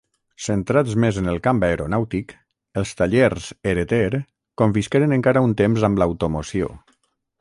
Centrats 0.43 0.95
més 1.01 1.17
en 1.21 1.27
el 1.33 1.41
camp 1.47 1.59
aeronàutic, 1.67 2.33
els 2.83 2.93
tallers 3.01 3.49
Hereter 3.73 4.23
convisqueren 4.63 5.15
encara 5.19 5.45
un 5.49 5.55
temps 5.63 5.87
amb 5.91 6.03
l'automoció. 6.05 6.73